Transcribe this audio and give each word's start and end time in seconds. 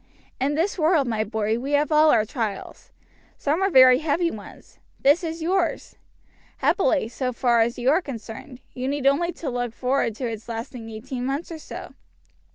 In 0.39 0.55
this 0.55 0.79
world, 0.79 1.07
my 1.07 1.23
boy, 1.23 1.59
we 1.59 1.73
have 1.73 1.91
all 1.91 2.09
our 2.09 2.25
trials. 2.25 2.91
Some 3.37 3.61
are 3.61 3.69
very 3.69 3.99
heavy 3.99 4.31
ones. 4.31 4.79
This 4.99 5.23
is 5.23 5.43
yours. 5.43 5.95
Happily, 6.57 7.07
so 7.07 7.31
far 7.31 7.59
as 7.61 7.77
you 7.77 7.91
are 7.91 8.01
concerned, 8.01 8.61
you 8.73 8.87
need 8.87 9.05
only 9.05 9.31
look 9.43 9.75
forward 9.75 10.15
to 10.15 10.25
its 10.25 10.49
lasting 10.49 10.89
eighteen 10.89 11.23
months 11.23 11.51
or 11.51 11.59
so. 11.59 11.93